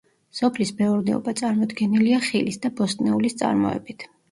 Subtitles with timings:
[0.37, 4.11] სოფლის მეურნეობა წარმოდგენილია ხილის და ბოსტნეულის წარმოებით.